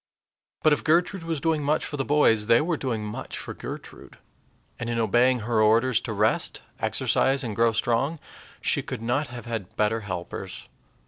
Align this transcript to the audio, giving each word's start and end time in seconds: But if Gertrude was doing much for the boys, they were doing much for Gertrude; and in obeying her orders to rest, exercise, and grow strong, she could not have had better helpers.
But 0.63 0.73
if 0.73 0.83
Gertrude 0.83 1.21
was 1.21 1.39
doing 1.39 1.61
much 1.61 1.85
for 1.85 1.95
the 1.95 2.03
boys, 2.03 2.47
they 2.47 2.59
were 2.59 2.75
doing 2.75 3.03
much 3.05 3.37
for 3.37 3.53
Gertrude; 3.53 4.17
and 4.79 4.89
in 4.89 4.97
obeying 4.97 5.41
her 5.41 5.61
orders 5.61 6.01
to 6.01 6.11
rest, 6.11 6.63
exercise, 6.79 7.43
and 7.43 7.55
grow 7.55 7.71
strong, 7.71 8.19
she 8.61 8.81
could 8.81 9.03
not 9.03 9.27
have 9.27 9.45
had 9.45 9.75
better 9.77 9.99
helpers. 10.01 10.67